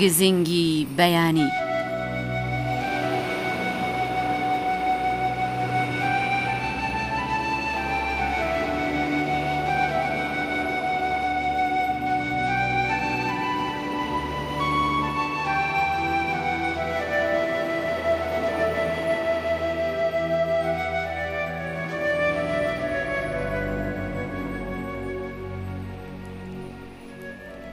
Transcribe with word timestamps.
گزینگی 0.00 0.86
بەیانی. 0.96 1.50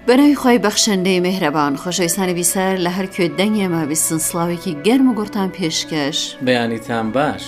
بەناوی 0.08 0.36
خی 0.44 0.60
بەخشەندەی 0.64 1.20
مهرەبان 1.28 1.76
خۆشەویستانی 1.84 2.34
بیسەر 2.40 2.76
لە 2.86 2.90
هەر 2.98 3.08
کوێ 3.16 3.28
دەنگێمە 3.40 3.82
بیستن 3.92 4.18
سلااوێکی 4.18 4.78
گەرم 4.86 5.08
و 5.10 5.14
گورتان 5.20 5.50
پێشکەش 5.56 6.20
بەیانیتان 6.46 7.12
باش. 7.12 7.46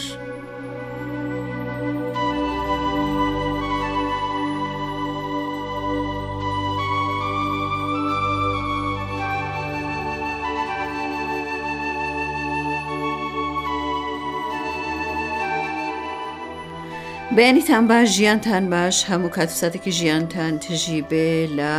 بەیانیتان 17.35 17.83
باش 17.87 18.07
ژیانتان 18.17 18.65
باش 18.73 18.95
هەموو 19.09 19.29
کاتفساتێکی 19.37 19.91
ژیانتان 19.99 20.53
تژی 20.63 21.01
بێ 21.09 21.29
لە 21.59 21.75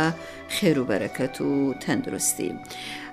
خێر 0.49 0.77
و 0.79 0.85
بەرەکەت 0.89 1.41
و 1.41 1.73
تەندروستی. 1.85 2.51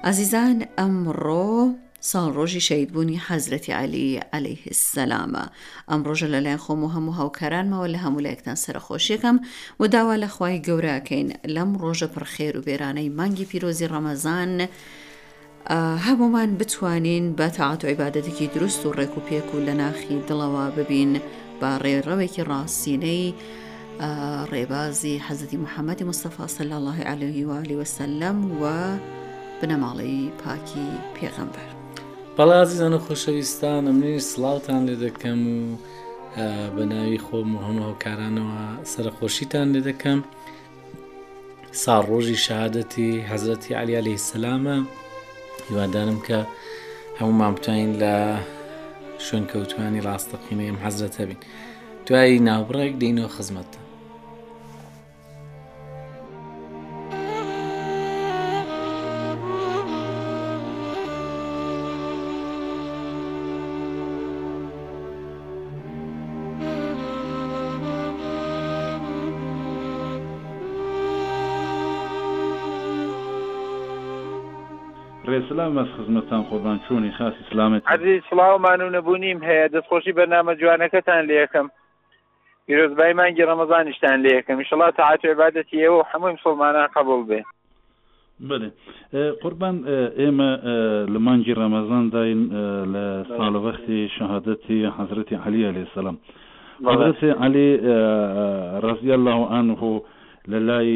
ئازیزان 0.05 0.59
ئەمڕۆ، 0.79 1.73
ساڵ 2.11 2.29
ڕۆژی 2.37 2.61
شەیدبوونی 2.69 3.23
حەزرەتی 3.29 3.73
علی 3.83 4.21
عليه 4.33 4.59
السەلامە 4.75 5.45
ئەم 5.91 6.01
ڕۆژە 6.09 6.29
لەلایەن 6.35 6.61
خۆم 6.65 6.81
و 6.85 6.93
هەموو 6.95 7.17
هاوکارانمەوە 7.21 7.89
لە 7.95 7.99
هەموو 8.05 8.25
لایەکتان 8.27 8.57
سەرخۆشیەکەم 8.65 9.37
و 9.81 9.89
داوا 9.95 10.17
لە 10.23 10.29
خی 10.37 10.57
گەوراکەین 10.67 11.29
لەم 11.57 11.71
ڕۆژە 11.83 12.07
پرخێر 12.15 12.55
و 12.59 12.63
بێرانەی 12.67 13.11
مانگی 13.19 13.45
پیرۆزی 13.51 13.91
ڕەمەزان 13.93 14.55
هەمومان 16.07 16.51
بتوانین 16.59 17.37
بە 17.39 17.47
تاعات 17.57 17.85
و 17.85 17.89
عیباەتێکی 17.93 18.53
دروست 18.55 18.87
و 18.87 18.93
ڕێک 18.93 19.15
و 19.19 19.23
پێک 19.29 19.49
و 19.55 19.67
لە 19.67 19.71
ناخی 19.81 20.23
دڵەوە 20.29 20.65
ببین 20.79 21.21
با 21.61 21.79
ڕێڕەوێکی 21.85 22.43
ڕاستینەی 22.51 23.35
ڕێبازی 24.53 25.17
حەزتی 25.29 25.57
محەممەدی 25.65 26.03
مستەفا 26.11 26.47
سل 26.57 26.71
الله 26.79 26.99
عليه 27.13 27.47
وعالی 27.47 27.75
وسلم 27.81 28.37
و 28.63 28.65
بنەماڵی 29.63 30.23
پاکی 30.43 30.89
پێغەمبەر 31.17 31.69
بەڵازیزانە 32.37 32.99
خۆشەویستانم 33.07 33.97
نوێ 34.03 34.19
سلااوان 34.31 34.83
لێ 34.89 34.97
دەکەم 35.07 35.41
و 35.47 35.61
بەناوی 36.77 37.19
خۆم 37.27 37.49
و 37.55 37.59
هەموو 37.67 37.85
هۆکارانەوە 37.91 38.61
سەرخۆشیتان 38.93 39.67
لێ 39.75 39.81
دەکەم 39.89 40.21
ساڕ 41.85 42.05
ڕۆژی 42.11 42.39
شادەتی 42.47 43.11
حەزەتی 43.31 43.75
علی 43.81 44.01
لەی 44.07 44.19
سەلامە 44.29 44.77
هیوادارم 45.69 46.19
کە 46.27 46.39
هەموومان 47.21 47.53
بتوانین 47.57 47.93
لە 48.03 48.15
شوێن 49.27 49.45
کەوتوانی 49.51 50.01
ڕاستەقینەیەم 50.07 50.79
حەزرەتە 50.85 51.23
بین 51.29 51.41
دوایی 52.07 52.39
ناوبڕێک 52.49 52.95
دینەوە 53.03 53.31
خزمەتە 53.37 53.84
بێ 75.39 75.49
سلام 75.49 75.73
مەس 75.79 75.89
خزمەتان 75.97 76.43
خۆدان 76.49 76.79
چوونی 76.89 77.11
خاص 77.19 77.35
اسلامێت 77.47 77.83
عزیز 77.95 78.23
سڵاومان 78.31 78.79
و 78.87 78.91
نەبوونیم 78.97 79.39
هەیە 79.49 79.67
دەستخۆشی 79.75 80.13
بەنامە 80.19 80.53
جوانەکەتان 80.61 81.21
لێەکەم 81.31 81.67
پیرۆزبای 82.67 83.13
مانگی 83.19 83.45
ڕەمەزانیشتان 83.51 84.17
لێەکەم 84.27 84.57
شڵا 84.71 84.89
تاعات 84.99 85.25
عبادەتی 85.25 85.79
ئێوە 85.85 85.99
و 86.01 86.07
هەمووی 86.11 86.33
مسلمانان 86.39 86.87
قبول 86.97 87.21
بێ 87.29 87.41
بێ 88.49 88.59
قوربان 89.43 89.77
ئێمە 90.23 90.51
لە 91.15 91.19
مانگی 91.27 91.55
ڕەمەزان 91.61 92.05
داین 92.15 92.41
لە 92.95 93.05
ساڵەوەختی 93.37 94.09
شەهادەتی 94.19 94.87
حەزرەتی 94.99 95.35
عەلی 95.45 95.71
لێ 95.77 95.85
سەلام 95.95 96.17
حەزرەتی 96.87 97.31
عەلی 97.45 97.69
ڕزی 98.85 99.13
الله 99.19 99.41
عنه 99.59 99.75
لە 100.53 100.59
لای 100.69 100.89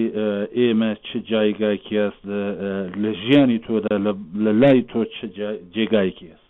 ئێمە 0.60 0.94
چ 1.06 1.16
جایگایکی 1.16 1.96
هەست 1.98 2.22
لە 3.02 3.10
ژیانی 3.22 3.58
تۆدا 3.66 3.96
لە 4.44 4.52
لای 4.62 4.80
تۆ 4.90 5.00
جێگایکی 5.74 6.26
هەست 6.32 6.48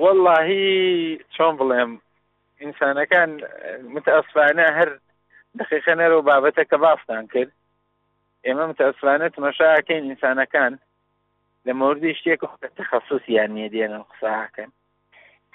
واللهی 0.00 0.68
چۆن 1.34 1.52
بڵێم 1.58 1.90
ئینسانەکان 2.60 3.30
متەسفانە 3.94 4.64
هەر 4.78 4.90
دقیقەنەر 5.60 6.10
و 6.14 6.22
بابەتە 6.28 6.64
کە 6.70 6.76
باستان 6.84 7.24
کرد 7.32 7.52
ئێمە 8.46 8.64
متەسفانە 8.72 9.26
مەشاکەین 9.44 10.04
ئینسانەکان 10.08 10.72
لە 11.66 11.72
مردی 11.80 12.14
شتێک 12.18 12.40
تەخصوسیان 12.78 13.50
نیە 13.56 13.68
دێنن 13.74 14.04
قساکەن 14.10 14.70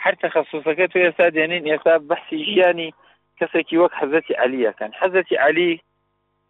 هەر 0.04 0.14
تەخصوسەکە 0.24 0.86
تو 0.92 0.98
ئێستا 1.06 1.28
دێنین 1.36 1.66
ئێستا 1.72 1.96
بەسی 2.10 2.40
ژیانی 2.52 2.90
کەسێکی 3.40 3.80
وەک 3.82 3.94
حەزەتی 4.00 4.34
علیەکەن 4.44 4.92
حەزەتی 5.02 5.36
علی 5.46 5.72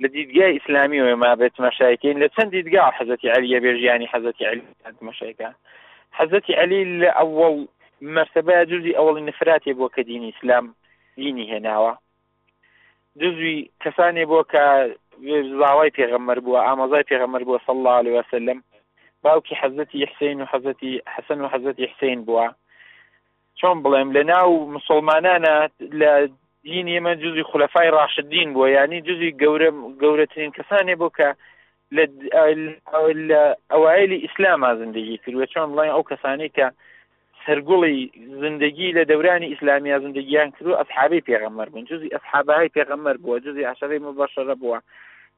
لە 0.01 0.07
دیدگای 0.15 0.55
ئیسلامیەوە 0.57 1.15
ما 1.23 1.31
بێت 1.39 1.55
مەشایکەین 1.67 2.17
لە 2.23 2.27
چەند 2.35 2.51
دیدگا 2.55 2.85
حەزەتی 2.97 3.29
علیە 3.35 3.59
بێژیانی 3.65 4.11
حەزەتی 4.13 4.45
علی 4.49 4.63
مەشایکە 5.09 5.49
حەزەتی 6.17 6.53
علی 6.61 6.79
لە 7.01 7.09
ئەوەڵ 7.19 7.55
مەرتبە 8.15 8.55
جوزی 8.71 8.97
ئەوڵی 8.97 9.23
نفراتی 9.29 9.73
بۆ 9.79 9.87
کە 9.95 10.01
دینی 10.09 10.29
ئیسلام 10.31 10.65
دینی 11.17 11.49
هێناوە 11.53 11.93
جزوی 13.21 13.57
کەسانێ 13.83 14.23
بۆ 14.31 14.39
کە 14.51 14.65
زاوای 15.61 15.93
پێغەمەر 15.97 16.37
بووە 16.45 16.59
ئامازای 16.67 17.07
پێغەمەر 17.11 17.41
بووە 17.47 17.59
سەله 17.67 17.91
عليه 17.99 18.13
وسلم 18.19 18.59
باوکی 19.23 19.55
حەزەتی 19.61 19.99
حسین 20.11 20.37
و 20.41 20.45
حەزەتی 20.53 20.93
حەسەن 21.13 21.39
و 21.43 21.47
حەزەتی 21.53 21.85
حسین 21.91 22.19
بووە 22.27 22.47
چۆن 23.59 23.77
بڵێم 23.83 24.09
لە 24.17 24.21
ناو 24.31 24.49
مسلمانانە 24.77 25.55
لە 25.99 26.11
دین 26.63 26.87
ئێمە 26.93 27.13
جزی 27.23 27.43
خولەفای 27.49 27.89
ڕاشدین 27.97 28.49
بووە 28.53 28.67
ینی 28.77 28.99
جزی 29.07 29.31
گەورە 29.41 29.69
گەورەترین 30.01 30.51
کەسانێ 30.57 30.95
بۆ 31.01 31.07
کە 31.17 31.29
لە 31.95 32.03
ئەوایلی 33.73 34.23
ئیسلاما 34.23 34.71
زندگی 34.83 35.17
کردوە 35.23 35.45
چۆن 35.53 35.67
بڵین 35.73 35.93
ئەو 35.95 36.03
کەسانی 36.11 36.49
کە 36.57 36.65
سرگوڵی 37.45 37.99
زندگی 38.43 38.89
لە 38.97 39.03
دەورانی 39.11 39.51
ئیسلامیا 39.53 39.97
زندگییان 40.05 40.49
کردو 40.55 40.77
ئەسحابی 40.81 41.25
پێغەمەر 41.29 41.67
بوون 41.69 41.85
جزی 41.91 42.13
ئەسحابهای 42.15 42.73
پێغەمەر 42.77 43.15
بووە 43.23 43.37
جزی 43.45 43.65
عشەی 43.71 43.99
مباشرە 44.07 44.55
بووە 44.63 44.79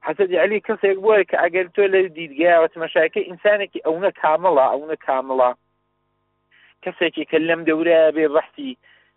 حسەدی 0.08 0.38
علی 0.44 0.60
کەسێک 0.68 0.98
بووە 1.04 1.18
کە 1.30 1.36
ئەگەر 1.44 1.66
تۆ 1.76 1.84
لە 1.94 2.00
دیدگایەوە 2.20 2.68
تمەشایەکە 2.76 3.20
ئینسانێکی 3.30 3.84
ئەوە 3.86 4.10
کامەڵە 4.22 4.66
ئەوە 4.74 4.96
کامەڵە 5.06 5.50
کەسێکی 6.84 7.24
کە 7.32 7.38
لەم 7.48 7.62
دەورە 7.70 8.00
بێ 8.16 8.28
بەحتی 8.36 8.72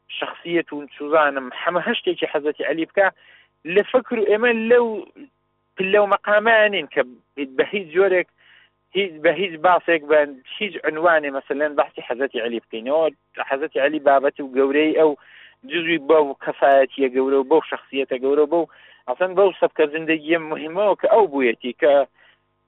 شخصیت 0.09 0.73
و 0.73 0.87
سوزانم 0.99 1.51
هەمە 1.51 1.81
هەشتێکی 1.89 2.27
حەزەتی 2.33 2.61
علی 2.71 2.85
بکە 2.91 3.07
لە 3.75 3.83
فکر 3.93 4.15
و 4.21 4.27
ئێمە 4.31 4.51
لەو 4.71 4.87
لەو 5.93 6.05
مەقامانین 6.15 6.87
کە 6.95 7.03
بە 7.57 7.65
هیچ 7.73 7.87
جۆرێک 7.97 8.27
هیچ 8.97 9.13
بە 9.25 9.31
هیچ 9.41 9.53
باسێک 9.67 10.03
بە 10.11 10.19
هیچ 10.59 10.75
عنوانی 10.89 11.31
مثلەن 11.39 11.73
بەحسی 11.79 12.03
حەزەتی 12.09 12.39
علی 12.47 12.59
بکەینەوە 12.63 13.05
حەزەتی 13.51 13.79
علی 13.87 13.99
بابەتی 14.09 14.43
و 14.43 14.53
گەورەی 14.59 14.99
ئەو 15.01 15.11
جزوی 15.71 15.99
بەو 16.09 16.27
کەفاەتیە 16.45 17.09
گەورە 17.17 17.37
و 17.41 17.49
بەو 17.51 17.61
شخصیتە 17.71 18.17
گەورە 18.25 18.45
بەو 18.53 18.65
ئەسن 19.09 19.31
بەو 19.39 19.49
سەبکە 19.61 19.85
زندگیە 19.97 20.39
مهمەوە 20.53 20.95
کە 21.01 21.07
ئەو 21.15 21.25
بوویەتی 21.33 21.73
کە 21.81 21.93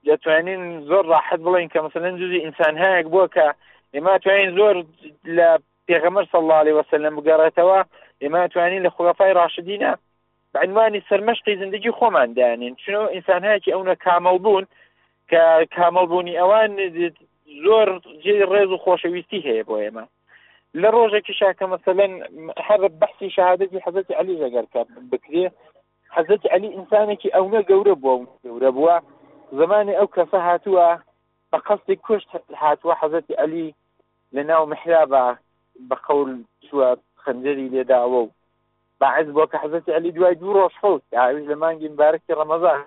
دەتوانین 0.07 0.61
زۆر 0.89 1.03
راحت 1.13 1.39
بڵین 1.45 1.67
کە 1.73 1.79
مثلەن 1.87 2.13
جزی 2.21 2.39
ئینسان 2.45 2.75
هەیەک 2.83 3.07
بووە 3.13 3.27
کە 3.35 3.45
ئێمە 3.93 4.13
توانین 4.23 4.51
زۆر 4.59 4.75
لە 5.37 5.49
پێغەمەر 5.91 6.25
سەله 6.33 6.53
عليه 6.61 6.75
وسلم 6.79 7.13
بگەڕێتەوە 7.17 7.79
ئێمە 8.21 8.41
توانین 8.53 8.81
لە 8.85 8.89
خوگەفای 8.95 9.35
ڕاشدینە 9.39 9.91
بعنوانی 10.53 11.05
سەرمەشقی 11.09 11.59
زندگی 11.63 11.95
خۆمان 11.99 12.29
دانین 12.37 12.73
چون 12.83 12.95
ئینسانهایکی 13.15 13.73
ئەوە 13.75 13.93
کامەڵ 14.05 14.35
بوون 14.45 14.65
کە 15.29 15.41
کامەڵبوونی 15.75 16.37
ئەوان 16.41 16.71
زۆر 17.65 17.87
جێ 18.23 18.35
ڕێز 18.51 18.69
و 18.73 18.81
خۆشەویستی 18.83 19.43
هەیە 19.47 19.63
بۆ 19.69 19.75
ئێمە 19.83 20.05
لە 20.81 20.87
ڕۆژێکی 20.95 21.33
شاکە 21.39 21.65
مثلەن 21.75 22.11
هەر 22.67 22.79
بەحسی 23.01 23.29
شهادەتی 23.37 23.83
حەزەتی 23.85 24.13
علی 24.19 24.35
زەگەرکە 24.43 24.81
بکرێ 25.11 25.45
حەزەتی 26.15 26.47
علی 26.55 26.67
ئینسانێکی 26.77 27.33
ئەوە 27.35 27.59
گەورە 27.69 27.95
بووە 28.03 28.17
گەورە 28.45 28.69
بووە 28.77 28.95
زمانی 29.59 29.95
ئەو 29.99 30.07
کەسە 30.15 30.39
هاتووە 30.47 30.87
بە 31.51 31.57
قەستی 31.67 31.95
کوشت 32.05 32.29
هاتووە 32.63 32.93
حەزەتی 33.01 33.33
علی 33.43 33.65
لە 34.35 34.41
ناو 34.49 34.65
محرابە 34.73 35.25
بە 35.89 35.95
قەول 36.07 36.31
چوە 36.67 36.87
خەنجەری 37.23 37.71
لێداوە 37.73 38.19
و 38.23 38.29
باعز 39.01 39.27
بۆ 39.35 39.43
کە 39.51 39.57
حەزەتی 39.63 39.95
علی 39.97 40.11
دوای 40.15 40.35
دوو 40.41 40.55
ڕۆژ 40.57 40.73
خەوت 40.81 41.03
یاویش 41.13 41.45
لە 41.51 41.55
مانگی 41.63 41.89
مبارەکی 41.93 42.37
ڕەمەزان 42.39 42.81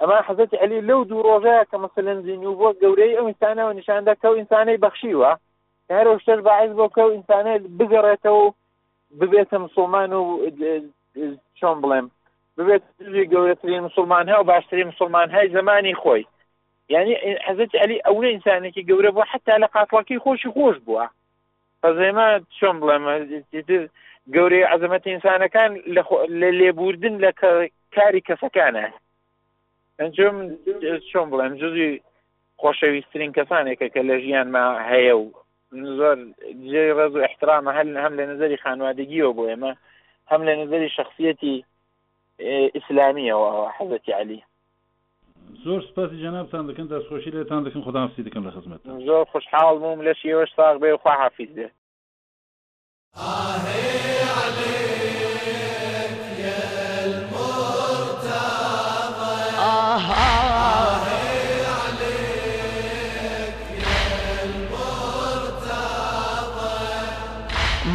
ئەما 0.00 0.16
حەزەتی 0.28 0.60
علی 0.62 0.80
لەو 0.88 1.00
دوو 1.10 1.26
ڕۆژەیە 1.30 1.64
کە 1.70 1.76
مەسەلەنجینی 1.84 2.46
و 2.50 2.58
بۆ 2.60 2.68
گەورەی 2.82 3.16
ئەو 3.16 3.26
ئینسانەوە 3.30 3.72
نیشاندا 3.80 4.12
کەو 4.22 4.32
ئینسانەی 4.38 4.80
بەخشیوە 4.84 5.32
هەرو 5.96 6.14
شتر 6.22 6.38
باعز 6.46 6.70
بۆ 6.78 6.86
کەو 6.96 7.08
ئینسانە 7.14 7.54
بگەڕێتەوە 7.78 8.46
ببێتە 9.18 9.56
مسلمان 9.66 10.10
و 10.12 10.22
چۆن 11.58 11.76
بڵێم 11.82 12.06
ببێت 12.56 12.84
گەورەترین 13.32 13.82
مسلمان 13.88 14.24
هە 14.32 14.36
و 14.40 14.44
باشترین 14.50 14.86
مسلمان 14.92 15.28
های 15.34 15.46
زمانی 15.56 15.94
خۆی 16.02 16.22
یعنی 16.94 17.12
حەزت 17.46 17.72
علی 17.82 17.96
ئەوە 18.06 18.24
ئینسانێکی 18.32 18.86
گەورە 18.90 19.10
بوو 19.14 19.24
حتا 19.32 19.54
لە 19.62 19.68
قاتڵکی 19.74 20.22
خۆشی 20.24 20.50
خۆش 20.56 20.76
بووە 20.86 21.04
قەزێمە 21.84 22.26
چۆن 22.58 22.76
بڵێمە 22.82 23.14
گەورەی 24.34 24.68
عزمەت 24.74 25.04
ئینسانەکان 25.10 25.70
لە 26.40 26.48
لێبوردن 26.60 27.14
لە 27.24 27.30
کاری 27.96 28.24
کەسەکانە 28.28 28.86
ئەنجم 29.98 30.36
چۆن 31.10 31.26
بڵێم 31.32 31.52
جزی 31.62 31.90
خۆشەویستترین 32.60 33.32
کەسانێکە 33.38 33.86
کە 33.94 34.00
لە 34.08 34.16
ژیانما 34.24 34.64
هەیە 34.90 35.14
و 35.20 35.24
زۆر 35.98 36.18
جێ 36.70 36.84
ڕز 36.98 37.12
و 37.16 37.24
احترامە 37.28 37.70
هەل 37.78 37.88
هەم 38.04 38.12
لە 38.20 38.24
نظری 38.32 38.60
خانوادەگیەوە 38.64 39.30
بۆ 39.36 39.42
ئێمە 39.50 39.72
هەم 40.30 40.40
لە 40.48 40.52
نظری 40.62 40.88
شخصیەتی 40.98 41.56
ئیسلامیەوە 42.76 43.48
حەزەتی 43.76 44.12
علی 44.20 44.40
زۆر 45.64 45.80
سپاسی 45.90 46.16
جەنابتان 46.24 46.62
دەکەن 46.70 46.86
دەستخۆشی 46.92 47.30
لێتان 47.36 47.62
دەکەن 47.66 47.82
خداسی 47.86 48.22
دەکەم 48.26 48.42
لە 48.46 48.50
خزمەت 48.56 48.80
زۆر 49.08 49.24
خوشحاڵ 49.32 49.74
بووم 49.82 50.00
لەش 50.06 50.20
ئێوە 50.26 50.46
ساغ 50.56 50.76
بێ 50.82 50.96
خوا 51.02 51.12
حافیز 51.20 51.50
دێ 51.56 51.68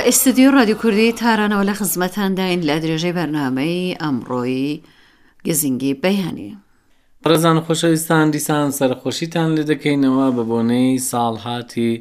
ئستدیو 0.08 0.50
ڕادی 0.54 0.74
کوردی 0.82 1.08
تارانەوە 1.20 1.64
لە 1.68 1.72
خزمەتانداین 1.80 2.60
لە 2.68 2.76
درێژەی 2.82 3.14
بەرنامەی 3.18 3.96
ئەمڕۆی 4.02 4.80
گزینگی 5.46 5.94
بەیانی. 6.02 6.52
ڕێزان 7.30 7.58
خۆشەویستان 7.66 8.26
دیسان 8.34 8.68
سەرخۆشیتان 8.78 9.48
لێ 9.56 9.64
دەکەینەوە 9.70 10.26
بە 10.36 10.42
بۆنەی 10.50 11.02
ساڵ 11.10 11.34
هاتی 11.44 11.92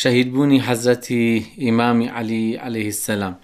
شەهیدبوونی 0.00 0.60
حەزەتی 0.66 1.26
ئیمامی 1.64 2.08
علی 2.20 2.46
عليه 2.66 2.88
السلام. 2.94 3.34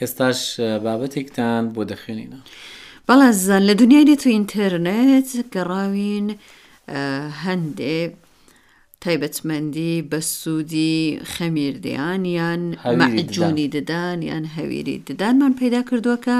ئێستاش 0.00 0.38
بابەتێکتان 0.84 1.62
بۆ 1.74 1.82
دەخوێنینە. 1.90 2.40
بەڵازان 3.08 3.62
لە 3.68 3.74
دنیای 3.80 4.16
تو 4.22 4.28
ئینتەرنێت 4.36 5.28
گەڕاوین 5.54 6.26
هەندێک 7.44 8.12
تایبەتمەندی 9.04 10.02
بە 10.10 10.18
سوودی 10.20 11.20
خەمیردیانیان 11.34 12.62
مەجوونی 12.86 13.68
ددان 13.76 14.22
یان 14.22 14.44
هەویری 14.56 14.98
ددانمان 15.08 15.54
پیدا 15.60 15.80
کردووەکە 15.88 16.38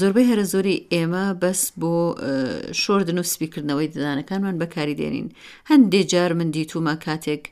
زۆربەی 0.00 0.28
هەرە 0.30 0.44
زۆری 0.52 0.82
ئێمە 0.92 1.26
بەس 1.42 1.62
بۆ 1.80 1.96
شۆردن 2.82 3.18
و 3.18 3.22
سپیکردنەوەی 3.32 3.88
ددانەکانمان 3.94 4.56
بەکاری 4.62 4.94
دێنین 5.00 5.28
هەندێک 5.70 6.06
جار 6.12 6.32
من 6.38 6.50
دیتومە 6.56 6.94
کاتێک 7.06 7.42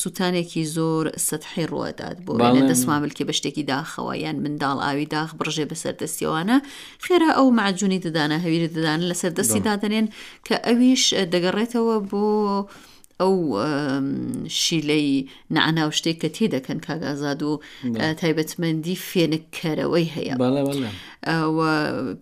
سووتانێکی 0.00 0.64
زۆر 0.76 1.04
سەحی 1.28 1.66
ڕوەداد 1.72 2.16
بۆ 2.26 2.32
دەسماملکە 2.70 3.22
بە 3.28 3.34
شتێکی 3.38 3.64
داخەوە 3.72 4.14
یان 4.24 4.36
منداڵ 4.44 4.78
ئاوی 4.86 5.06
داخ 5.14 5.30
بڕژێ 5.38 5.64
بەسەر 5.70 5.94
دەستیەوەانە 6.02 6.56
خێرا 7.04 7.30
ئەو 7.36 7.46
معجوونی 7.58 7.98
ددانە 8.04 8.36
هەویری 8.44 8.68
ددان 8.74 9.00
لەسەر 9.10 9.32
دەستی 9.38 9.60
دادنێن 9.68 10.06
کە 10.46 10.54
ئەویش 10.66 11.04
دەگەڕێتەوە 11.32 11.96
بۆ 12.10 12.24
ئەو 13.22 13.34
شیلەی 14.62 15.08
نعناو 15.56 15.90
شتێک 15.98 16.16
کە 16.22 16.28
تێ 16.36 16.46
دەکەن 16.54 16.78
کاگازاد 16.86 17.40
و 17.50 17.60
تایبەتمەندی 18.20 18.96
فێنکەرەوەی 19.08 20.06
هەیە 20.16 20.34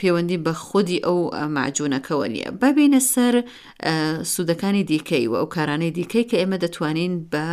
پەیوەندی 0.01 0.43
بە 0.47 0.53
خودی 0.67 0.99
ئەو 1.07 1.19
معجوونەکەەوە 1.57 2.27
نیە 2.35 2.49
بابینە 2.61 3.01
سەر 3.13 3.35
سوودەکانی 4.33 4.85
دیکەی 4.93 5.27
و 5.29 5.35
ئەو 5.41 5.47
کارانەی 5.57 5.95
دیکەی 5.99 6.29
کە 6.31 6.37
ئێمە 6.41 6.59
دەتوانین 6.65 7.15
بە 7.33 7.49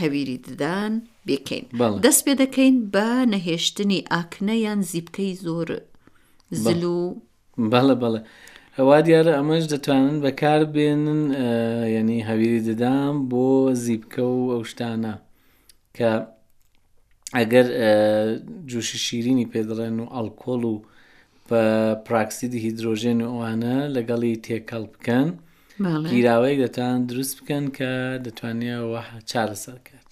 هەویری 0.00 0.38
ددان 0.46 0.92
بکەین 1.26 1.64
دەست 2.04 2.20
پێ 2.26 2.32
دەکەین 2.42 2.74
بە 2.94 3.08
نەهێشتنی 3.34 4.00
ئاکنە 4.12 4.54
یان 4.66 4.80
زیبکەی 4.90 5.32
زۆر 5.44 5.68
زلو 6.64 6.98
بەڵە 7.70 7.94
بەڵە. 8.02 8.20
ئەوا 8.78 8.98
دیارە 9.06 9.32
ئەمەش 9.38 9.64
دەتوانن 9.72 10.16
بەکار 10.24 10.60
بێنن 10.74 11.22
یعنی 11.94 12.16
هەویری 12.28 12.62
دەدام 12.68 13.14
بۆ 13.30 13.46
زیبکە 13.84 14.22
و 14.34 14.44
ئەو 14.52 14.62
شتانە 14.70 15.14
کە 15.96 16.10
ئەگەر 17.38 17.66
جوشی 18.70 18.98
شیرینی 19.06 19.46
پێدڕێن 19.52 19.96
و 20.02 20.06
ئەلکۆڵ 20.16 20.62
و 20.72 20.76
بە 21.48 21.62
پراکسیدی 22.06 22.58
هیدروژێن 22.66 23.18
و 23.20 23.26
ئەوانە 23.28 23.76
لەگەڵی 23.96 24.34
تێکەڵ 24.46 24.84
بکەن 24.94 25.28
گیراوەی 26.10 26.56
دەتان 26.64 26.96
دروست 27.10 27.34
بکەن 27.40 27.64
کە 27.76 27.90
دەتوانێتەوە 28.24 29.00
چارەسەر 29.30 29.78
کرد. 29.86 30.06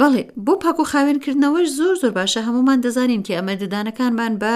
بەڵێ 0.00 0.22
بۆ 0.46 0.54
پاک 0.64 0.78
و 0.80 0.84
خاوێنکردنەوەش 0.92 1.68
زۆر 1.78 1.94
زۆر 2.02 2.12
باشە 2.18 2.40
هەمومان 2.48 2.78
دەزانین 2.86 3.22
کە 3.26 3.32
ئەمە 3.38 3.54
ددانەکانمان 3.62 4.32
بە 4.42 4.54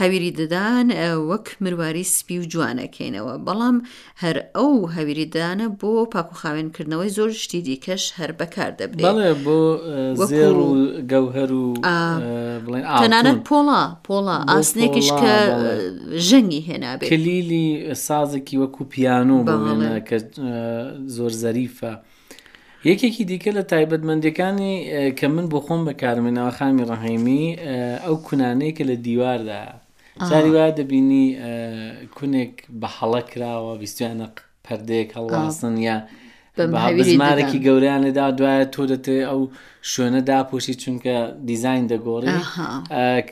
هەویری 0.00 0.32
ددان 0.40 0.86
وەک 1.30 1.46
مرواری 1.62 2.04
سپی 2.14 2.38
و 2.40 2.48
جوانەکەینەوە 2.52 3.34
بەڵام 3.46 3.76
هەر 4.22 4.36
ئەو 4.56 4.72
هەویریدانە 4.96 5.66
بۆ 5.80 5.92
پاک 6.14 6.28
و 6.32 6.36
خاوێنکردنەوەی 6.40 7.10
زۆر 7.16 7.30
شتی 7.42 7.60
دیکەش 7.66 8.04
هەر 8.18 8.30
بەکار 8.40 8.70
دەبێت 8.80 9.16
بۆ 9.46 9.58
زێر 10.30 10.54
و 10.66 10.68
گەوهر 11.10 11.50
و 11.60 11.64
تەنانە 13.02 13.32
پۆڵا 13.48 13.82
پۆڵا 14.06 14.36
ئاسنێکیش 14.52 15.08
کە 15.20 15.34
ژەنگی 16.28 16.62
هێنابێت 16.68 17.08
کلیلی 17.10 17.66
سازێکی 18.06 18.56
وەکو 18.62 18.82
پیانۆ 18.92 19.36
بەڵێ 19.46 19.94
کە 20.08 20.16
زۆر 21.16 21.32
زەریفە. 21.42 21.94
یەکێکی 22.88 23.22
دیکە 23.30 23.50
لە 23.58 23.62
تایبەتمەندەکانی 23.72 24.74
کە 25.18 25.26
من 25.34 25.46
بۆ 25.52 25.58
خۆم 25.66 25.80
بەکارمێنەوە 25.88 26.52
خامی 26.58 26.84
ڕەهێمی 26.90 27.44
ئەو 28.04 28.16
کونانەیە 28.26 28.72
کە 28.76 28.84
لە 28.90 28.96
دیواردا 29.06 29.62
ساری 30.30 30.50
وا 30.56 30.66
دەبینی 30.80 31.26
کونێک 32.16 32.52
بە 32.80 32.88
حەڵە 32.96 33.22
کراوە 33.30 33.72
بیستیانە 33.80 34.26
پردەیەک 34.64 35.10
هەڵواستن 35.16 35.74
یا 35.88 35.96
بزمارێکی 36.98 37.58
گەوریان 37.66 38.00
لەدا 38.06 38.24
دوایە 38.38 38.64
تۆ 38.74 38.82
دەتێ 38.92 39.16
ئەو 39.28 39.40
شوێنە 39.92 40.20
داپۆشی 40.28 40.74
چونکە 40.82 41.14
دیزین 41.48 41.84
دەگۆڕی 41.92 42.36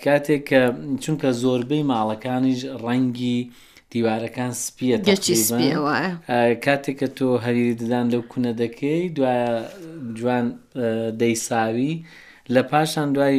کاتێک 0.05 0.43
کە 0.50 0.62
چونکە 1.02 1.28
زۆربەی 1.43 1.83
ماڵەکانیش 1.93 2.61
ڕەنگی 2.85 3.40
دیوارەکان 3.95 4.52
سپیە 4.66 4.97
کاتێک 6.64 6.95
کە 7.00 7.09
تۆ 7.16 7.28
هەریری 7.45 7.75
ددان 7.80 8.07
لەو 8.12 8.23
کوونە 8.30 8.52
دەکەی 8.62 9.02
دوایە 9.16 9.49
جوان 10.18 10.47
دەیساوی 11.21 11.95
لە 12.54 12.61
پاشان 12.71 13.09
دوای 13.16 13.37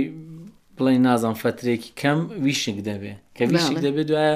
بڵی 0.78 0.98
نازان 1.08 1.36
فترێکی 1.44 1.92
کەم 2.02 2.20
ویشک 2.46 2.78
دەبێ 2.90 3.14
کە 3.38 3.44
ویشک 3.54 3.76
دەبێت 3.86 4.08
دوایە 4.12 4.34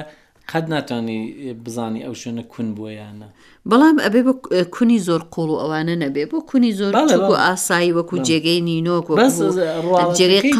قەت 0.50 0.66
ناتوانانی 0.74 1.18
بزانی 1.64 2.00
ئەو 2.06 2.14
شوێنە 2.22 2.44
کون 2.52 2.68
بۆیانە 2.76 3.28
بەڵام 3.70 3.96
ئەبێ 4.04 4.20
بە 4.26 4.32
کونی 4.76 4.98
زۆر 5.06 5.22
قوڵ 5.34 5.48
و 5.50 5.58
ئەوانە 5.62 5.94
نەبێ 6.02 6.24
بۆ 6.30 6.38
کونی 6.50 6.72
زۆر 6.78 6.92
بۆ 7.28 7.34
ئاسایی 7.46 7.92
وەکو 7.96 8.16
جێگەی 8.28 8.60
نینۆک 8.68 9.06
جێگەی 10.18 10.54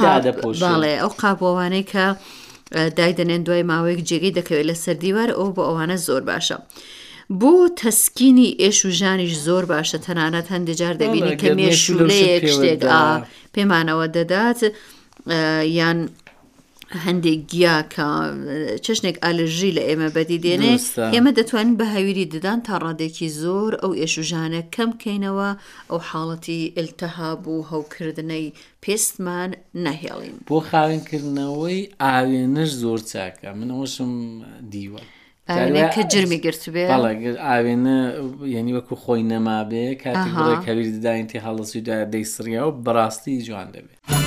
قاڵێ 0.63 0.95
ئەو 1.01 1.11
قابوانەی 1.23 1.87
کە 1.93 2.07
دایدەنێن 2.75 3.43
دوای 3.47 3.63
ماوەیەک 3.71 4.01
جێگەی 4.09 4.37
دەکەوێت 4.39 4.67
لە 4.71 4.75
سەردیوار 4.85 5.31
ئەو 5.39 5.49
بۆ 5.57 5.63
ئەوانە 5.69 5.97
زۆر 6.07 6.23
باشە. 6.31 6.57
بۆ 7.41 7.53
تەسکینی 7.81 8.49
ئێش 8.63 8.79
و 8.87 8.91
ژانیش 9.01 9.35
زۆر 9.47 9.65
باشە 9.73 9.99
تەنانەت 10.07 10.47
هەندێجار 10.55 10.95
دەبینی 11.03 11.35
کە 11.41 11.49
مێشولەیەک 11.59 12.45
شتێک 12.57 12.81
پێمانەوە 13.55 14.07
دەدات 14.17 14.61
یان 15.79 15.99
هەندێک 17.07 17.41
گیاکە 17.53 18.11
چشنێک 18.87 19.17
ئالژی 19.23 19.71
لە 19.77 19.83
ئێمە 19.89 20.09
بەدی 20.17 20.39
دێنێ 20.45 20.75
ئێمە 21.15 21.33
دەتوانین 21.39 21.77
بە 21.79 21.87
هەویری 21.95 22.27
ددان 22.35 22.59
تا 22.67 22.75
ڕادێکی 22.85 23.29
زۆر 23.43 23.73
ئەو 23.83 23.93
ئێشوژانە 24.01 24.63
کەم 24.75 24.89
بکەینەوە 24.95 25.51
ئەو 25.91 25.99
حاڵەتی 26.09 26.61
ئلتەهاب 26.79 27.41
و 27.49 27.57
هەوکردنەی 27.73 28.47
پێستمان 28.85 29.51
نەهێڵین 29.85 30.37
بۆ 30.49 30.59
خاوێنکردنەوەی 30.71 31.79
ئاوێنش 32.03 32.71
زۆر 32.83 32.99
چاکە 33.11 33.49
منەوەشم 33.59 34.13
دیوە. 34.73 35.03
کە 35.95 36.03
جرمی 36.13 36.39
گرت 36.45 36.65
بێ 36.75 36.85
ئاوێنە 37.49 37.93
یعنی 38.55 38.71
وەکو 38.77 38.95
خۆی 39.03 39.23
نەما 39.31 39.59
بێ 39.71 39.85
کاتێک 40.03 40.59
کەویر 40.67 40.89
دداینتی 40.97 41.39
هەڵەسی 41.47 41.81
دا 41.89 41.97
دەیسریا 42.13 42.63
و 42.69 42.73
بەڕاستی 42.85 43.37
جوان 43.49 43.69
دەبێت. 43.75 44.24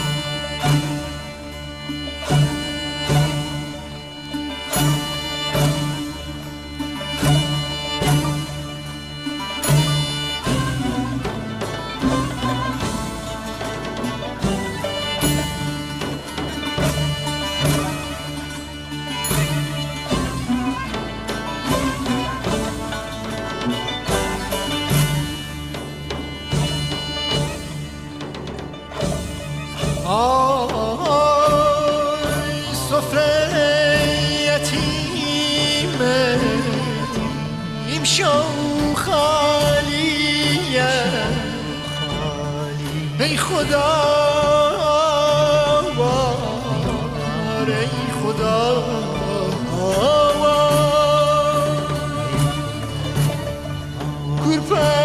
كرفان 54.55 54.96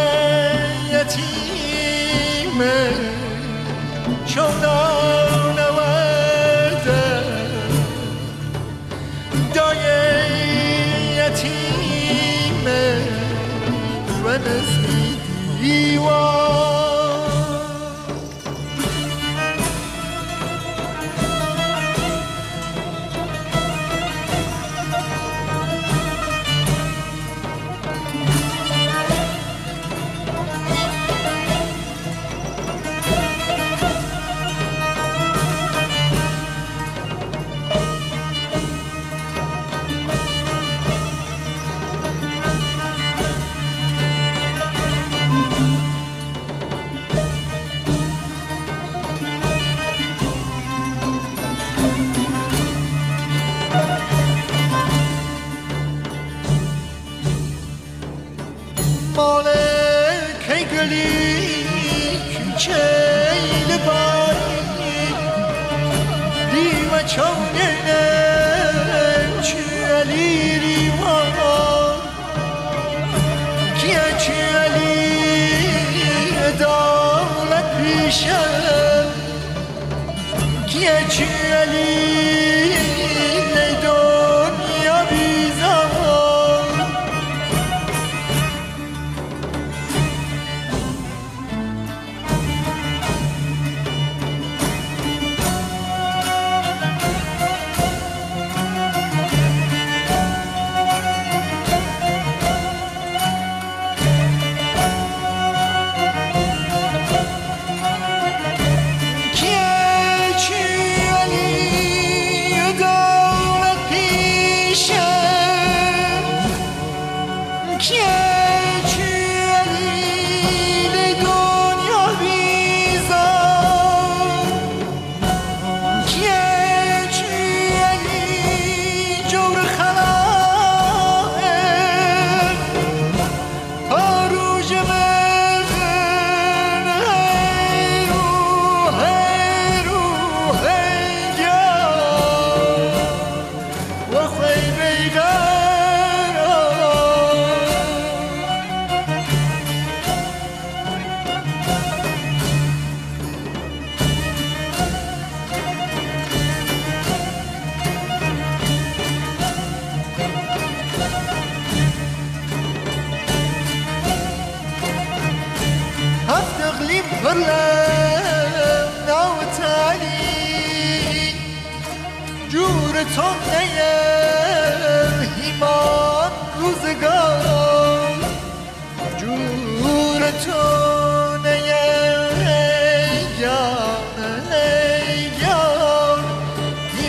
Geçeli 73.87 74.93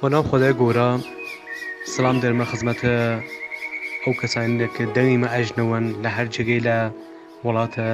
بەناو 0.01 0.23
خدای 0.29 0.53
گۆرە 0.59 0.89
سلام 1.93 2.15
دەرمە 2.21 2.45
خزمەتە 2.51 2.95
ئەو 4.03 4.13
کەسانێک 4.21 4.75
دەنیمە 4.95 5.27
ئەژنەوەن 5.35 5.85
لە 6.03 6.09
هەر 6.15 6.27
جگەی 6.35 6.61
لە 6.67 6.77
وڵاتە 7.45 7.89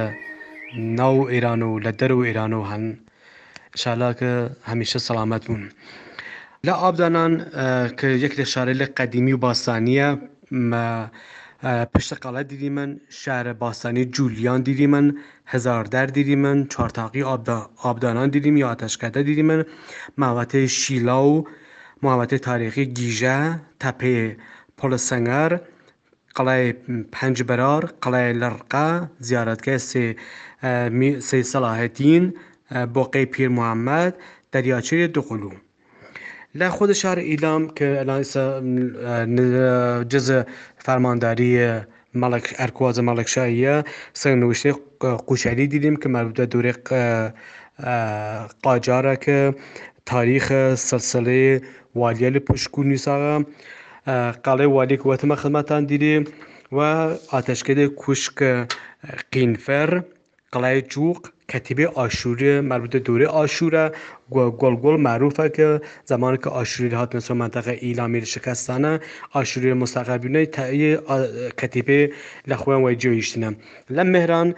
ناو 0.76 1.28
ئێران 1.30 1.62
و 1.62 1.78
لە 1.84 1.92
دەر 2.00 2.12
و 2.12 2.24
ئێران 2.28 2.52
و 2.58 2.62
هەن 2.70 2.84
شالاکە 3.82 4.34
هەمیشە 4.70 4.98
سەلامەت 5.06 5.42
بوون. 5.46 5.64
لە 6.66 6.72
ئابدانان 6.82 7.32
کە 7.98 8.06
یەک 8.24 8.32
لە 8.40 8.44
شارە 8.52 8.72
لە 8.80 8.86
قەدیمی 8.98 9.32
و 9.34 9.38
باسانیە 9.46 10.08
پشتە 11.92 12.16
قەڵە 12.22 12.42
دیری 12.50 12.70
من 12.76 12.90
شارە 13.22 13.52
باسانی 13.62 14.04
جولیان 14.14 14.60
دیری 14.66 14.86
من 14.92 15.06
هزاردەر 15.52 16.08
دیری 16.16 16.36
من 16.42 16.58
چارتاقی 16.72 17.22
ئابدانان 17.82 18.28
دیریم 18.34 18.56
یا 18.62 18.66
ئاتەشکەتە 18.74 19.18
دیری 19.28 19.42
من 19.48 19.60
ماوەتەی 20.20 20.66
شیلا 20.82 21.20
و 21.32 21.36
ماوەتی 22.04 22.38
تاریخی 22.48 22.84
گیژە 22.98 23.38
تەپێ 23.80 24.16
پۆلسەنگەر، 24.78 25.50
قەڵای 26.36 26.64
پنج 27.16 27.36
بەرار 27.48 27.82
قەڵای 28.04 28.28
لەڕقا 28.42 28.88
زیارەتکە 29.28 29.74
سێ 29.90 30.04
سێ 31.28 31.38
سەلاهەتین 31.52 32.24
بۆ 32.94 33.02
قەی 33.12 33.26
پیر 33.32 33.48
محەممەد 33.58 34.12
دەریاچێت 34.52 35.10
دخلو. 35.18 35.50
لە 36.58 36.66
خۆدە 36.76 36.94
شار 37.02 37.18
ئیلام 37.30 37.62
کە 37.76 37.88
جزە 40.12 40.38
فەرمانداریە 40.84 41.72
مەڵک 42.20 42.46
ئەرکوازە 42.60 43.02
مەڵکشاییە 43.08 43.76
سەر 44.20 44.32
نوشتەی 44.42 44.74
قوشاری 45.28 45.66
دیدیم 45.74 45.96
کە 46.02 46.06
مەربدە 46.14 46.44
دوورێ 46.52 46.72
قاجارە 48.64 49.14
کە 49.24 49.38
تاریخە 50.10 50.62
سەرسەلەی 50.88 51.48
والیە 52.00 52.28
لە 52.34 52.40
پشک 52.48 52.72
و 52.78 52.82
نیساغا 52.90 53.36
قاڵێ 54.44 54.66
والیک 54.76 55.02
وەتمە 55.08 55.36
خزمەتان 55.40 55.82
دیری 55.90 56.14
و 56.76 56.78
ئاتەشکێتی 57.32 57.86
کوشک 58.02 58.36
قینفەر 59.32 59.90
قڵای 60.52 60.78
جووق 60.92 61.20
کەتیبێ 61.50 61.86
ئاشووری 61.96 62.52
مربوطە 62.70 62.98
دووری 63.06 63.28
ئاشوورە 63.36 63.84
گۆلگۆل 64.62 64.96
معروفە 65.06 65.46
کە 65.56 65.68
زمانکە 66.10 66.48
ئاشوری 66.56 66.96
هاتنە 67.00 67.22
سۆ 67.26 67.32
منتەقە 67.40 67.74
ئیلامی 67.84 68.20
شکستانە 68.32 68.92
ئاشوری 69.34 69.72
مستەقەبیونەی 69.82 70.46
تایی 70.54 70.90
کەتیبێ 71.60 72.00
لە 72.50 72.54
خۆیان 72.60 72.80
وای 72.82 72.98
جێویشتنە 73.02 73.48
لەم 73.96 74.08
مهران، 74.14 74.48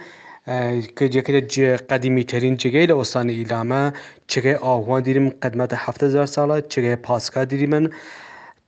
کە 0.97 1.05
جێکرێت 1.13 1.47
قەدیمیترین 1.89 2.55
جگەی 2.61 2.89
لە 2.91 2.95
ئۆستانی 2.99 3.37
ئیلامە 3.39 3.83
چگەی 4.31 4.59
ئاهوان 4.63 5.01
دیرم 5.07 5.27
قەدمەتە 5.43 5.77
70 5.85 6.27
ساڵە 6.35 6.57
چگەی 6.73 6.95
پاسکا 7.05 7.41
دیری 7.51 7.67
من 7.73 7.85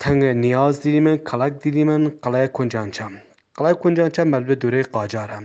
تەنگە 0.04 0.32
نیاز 0.46 0.74
دیری 0.84 1.00
من 1.06 1.18
قەڵک 1.30 1.54
دیری 1.64 1.84
من 1.90 2.04
قەڵەیە 2.24 2.50
کونجانچەم 2.56 3.14
قەڵای 3.56 3.76
کونجانچەم 3.82 4.28
بەلبە 4.34 4.56
دوورەی 4.62 4.90
قاجارە 4.94 5.40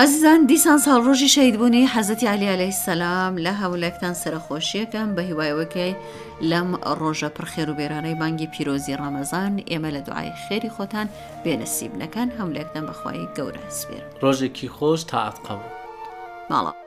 ئەزان 0.00 0.42
دیسان 0.50 0.78
ساڵڕۆژی 0.78 1.28
شەیدبوونی 1.36 1.88
حەزەتی 1.94 2.26
علی 2.34 2.48
عليه 2.54 2.70
سەسلام 2.82 3.34
لە 3.44 3.52
هەولێکتان 3.62 4.14
سەرخۆشیەکەم 4.22 5.08
بە 5.16 5.22
هیوایەوەکەی 5.30 5.92
لەم 6.50 6.68
ڕۆژە 7.00 7.28
پرخێر 7.36 7.68
و 7.70 7.74
بێرانەی 7.78 8.18
بانگی 8.20 8.50
پیرۆزی 8.54 8.96
ڕەمەزان 9.00 9.54
ئێمە 9.70 9.90
لە 9.96 10.00
دوعای 10.06 10.32
خێری 10.44 10.70
خۆتان 10.76 11.06
بێنەسیبنەکان 11.44 12.28
هەولێکتان 12.38 12.84
بەخوای 12.88 13.28
گەورە 13.36 13.64
سپێر 13.78 14.02
ڕۆژێکی 14.22 14.68
خۆش 14.76 15.00
تاعاتقەوە 15.10 15.68
ماڵە 16.50 16.85